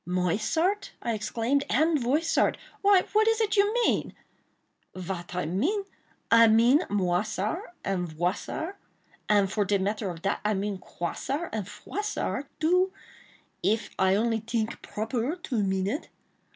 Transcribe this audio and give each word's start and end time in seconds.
"Moissart?" 0.03 0.93
I 1.03 1.13
exclaimed, 1.13 1.63
"and 1.69 1.99
Voissart! 1.99 2.57
Why, 2.81 3.03
what 3.13 3.27
is 3.27 3.39
it 3.39 3.55
you 3.55 3.71
mean?" 3.85 4.15
"Vat 4.95 5.35
I 5.35 5.45
mean?—I 5.45 6.47
mean 6.47 6.79
Moissart 6.89 7.73
and 7.85 8.07
Voissart; 8.09 8.77
and 9.29 9.51
for 9.51 9.63
de 9.63 9.77
matter 9.77 10.09
of 10.09 10.23
dat, 10.23 10.39
I 10.43 10.55
mean 10.55 10.79
Croissart 10.79 11.49
and 11.53 11.67
Froissart, 11.67 12.47
too, 12.59 12.91
if 13.61 13.91
I 13.99 14.15
only 14.15 14.41
tink 14.41 14.81
proper 14.81 15.35
to 15.35 15.61
mean 15.61 15.85
it. 15.85 16.09